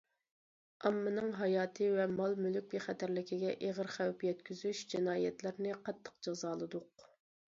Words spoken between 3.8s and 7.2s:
خەۋپ يەتكۈزۈش جىنايەتلىرىنى قاتتىق جازالىدۇق.